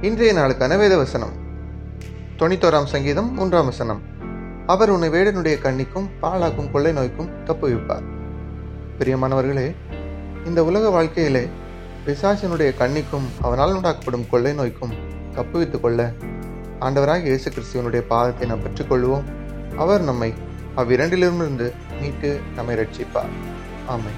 இன்றைய 0.00 0.32
நாளுக்கான 0.32 0.78
வேத 0.78 0.96
வசனம். 0.96 1.32
தொண்ணூத்தோராம் 2.38 2.84
சங்கீதம் 2.84 3.34
மூன்றாம் 3.34 3.64
வசனம். 3.64 4.02
அவர் 4.66 4.90
உன்னை 4.90 5.08
வேடனுடைய 5.08 5.56
கண்ணிக்கும் 5.62 6.08
பாழாக்கும் 6.22 6.70
கொள்ளை 6.70 6.92
நோய்க்கும் 6.92 7.30
தப்புவிப்பார் 7.44 8.04
பிரியமானவர்களே 8.98 9.74
இந்த 10.44 10.64
உலக 10.64 10.90
வாழ்க்கையிலே 10.90 11.48
பிசாசினுடைய 12.06 12.72
கண்ணிக்கும் 12.78 13.26
அவனால் 13.40 13.74
உண்டாக்கப்படும் 13.74 14.28
கொள்ளை 14.30 14.52
நோய்க்கும் 14.52 14.94
தப்புவித்துக் 15.34 15.80
கொள்ள 15.80 16.12
ஆண்டவராக 16.80 17.20
இயேசு 17.20 17.50
கிறிஸ்துவனுடைய 17.50 18.02
பாதத்தை 18.10 18.46
நாம் 18.46 18.64
பெற்றுக்கொள்வோம். 18.64 19.24
அவர் 19.76 20.00
நம்மை 20.00 20.34
அவ்விரண்டிலிருந்து 20.76 21.72
மீட்டு 22.00 22.40
நம்மை 22.54 22.76
ரட்சிப்பார் 22.76 23.34
ஆமை 23.86 24.12